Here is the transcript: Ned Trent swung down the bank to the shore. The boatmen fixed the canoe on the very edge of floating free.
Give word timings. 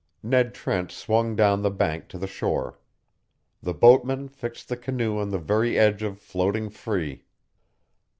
Ned 0.23 0.55
Trent 0.55 0.91
swung 0.91 1.35
down 1.35 1.61
the 1.61 1.69
bank 1.69 2.07
to 2.07 2.17
the 2.17 2.25
shore. 2.25 2.79
The 3.61 3.75
boatmen 3.75 4.29
fixed 4.29 4.67
the 4.67 4.75
canoe 4.75 5.19
on 5.19 5.29
the 5.29 5.37
very 5.37 5.77
edge 5.77 6.01
of 6.01 6.17
floating 6.19 6.71
free. 6.71 7.25